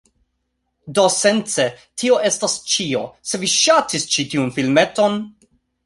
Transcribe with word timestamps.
Do 0.99 1.03
sence 1.15 1.67
tio 2.03 2.17
estas 2.31 2.57
ĉio, 2.73 3.05
se 3.33 3.41
vi 3.45 3.53
ŝatis 3.59 4.11
ĉi 4.17 4.31
tiun 4.33 4.55
filmeton 4.61 5.25